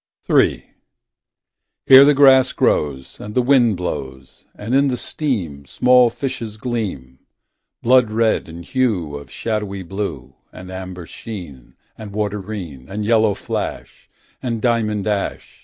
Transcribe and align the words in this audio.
III. 0.27 0.65
Here 1.85 2.03
the 2.05 2.15
grass 2.15 2.53
grows 2.53 3.17
Here 3.17 3.27
the 3.27 3.27
grass 3.27 3.27
grows. 3.27 3.27
And 3.27 3.35
the 3.35 3.41
wind 3.43 3.77
blows. 3.77 4.45
And 4.55 4.73
in 4.73 4.87
the 4.87 4.97
stream. 4.97 5.63
Small 5.65 6.09
fishes 6.09 6.57
gleam. 6.57 7.19
Blood 7.83 8.09
red 8.09 8.49
and 8.49 8.65
hue 8.65 9.15
Of 9.17 9.29
shadowy 9.29 9.83
blue. 9.83 10.33
And 10.51 10.71
amber 10.71 11.05
sheen. 11.05 11.75
And 11.99 12.13
water 12.13 12.39
green. 12.41 12.89
And 12.89 13.05
yellow 13.05 13.35
flash. 13.35 14.09
And 14.41 14.59
diamond 14.59 15.05
ash. 15.05 15.59